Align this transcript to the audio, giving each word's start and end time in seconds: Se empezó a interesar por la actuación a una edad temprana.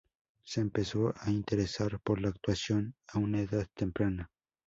Se 0.43 0.61
empezó 0.61 1.13
a 1.15 1.29
interesar 1.29 1.99
por 1.99 2.19
la 2.21 2.29
actuación 2.29 2.95
a 3.13 3.19
una 3.19 3.39
edad 3.41 3.67
temprana. 3.75 4.31